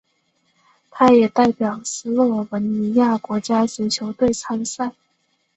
[0.89, 4.93] 他也代表斯洛文尼亚国家足球队参赛。